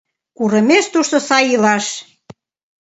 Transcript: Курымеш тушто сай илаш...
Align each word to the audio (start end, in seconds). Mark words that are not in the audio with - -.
Курымеш 0.37 0.85
тушто 0.93 1.17
сай 1.27 1.45
илаш... 1.55 1.85